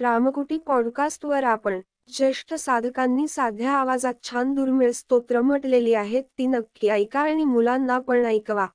रामकुटी 0.00 0.58
पॉडकास्टवर 0.58 1.44
आपण 1.44 1.80
ज्येष्ठ 2.16 2.54
साधकांनी 2.54 3.28
साध्या 3.28 3.72
आवाजात 3.72 4.14
छान 4.22 4.54
दुर्मिळ 4.54 4.90
स्तोत्र 4.90 5.40
म्हटलेली 5.40 5.94
आहेत 5.94 6.24
ती 6.38 6.46
नक्की 6.46 6.88
ऐका 6.88 7.20
आणि 7.20 7.44
मुलांना 7.44 7.98
पण 7.98 8.24
ऐकवा. 8.24 8.66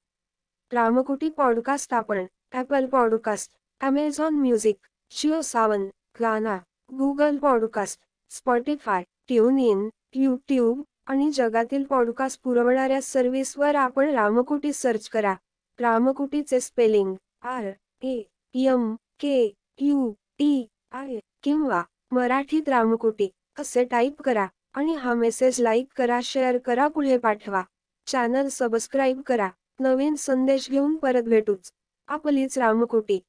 रामकुटी 0.73 1.29
पॉडकास्ट 1.29 1.93
आपण 1.93 2.25
Apple 2.53 2.85
podcast 2.85 3.51
Amazon 3.81 4.35
music 4.35 4.75
Jio 5.11 5.41
Saavn 5.41 5.85
Gaana 6.21 6.57
Google 6.97 7.37
podcast 7.37 7.99
Spotify 8.29 9.03
tune 9.27 9.59
in 9.59 9.89
YouTube 10.15 10.81
आणि 11.05 11.31
जगातील 11.31 11.83
पॉडकास्ट 11.83 12.41
पुरवणाऱ्या 12.43 13.01
सर्व्हिसवर 13.01 13.75
आपण 13.75 14.09
रामकुटी 14.09 14.73
सर्च 14.73 15.09
करा. 15.09 15.35
रामकुटीचे 15.79 16.59
spelling 16.59 17.15
R 17.43 17.71
A 18.01 18.21
M 18.55 18.95
K 19.19 19.53
U 19.79 20.11
T 20.11 20.67
I 20.91 21.19
किंवा 21.43 21.83
मराठीत 22.11 22.69
रामकुटी 22.69 23.29
असे 23.59 23.83
टाईप 23.83 24.21
करा 24.21 24.47
आणि 24.73 24.95
हा 24.95 25.13
मेसेज 25.13 25.61
लाईक 25.61 25.87
करा 25.97 26.19
शेअर 26.23 26.57
करा 26.57 26.87
पुढे 26.87 27.17
पाठवा. 27.17 27.63
चॅनल 28.07 28.47
सबस्क्राईब 28.47 29.21
करा. 29.21 29.49
नवीन 29.79 30.15
संदेश 30.15 30.69
घेऊन 30.69 30.95
परत 30.95 31.23
भेटूच. 31.23 31.71
आपलीच 32.07 32.57
रामकुटी. 32.57 33.19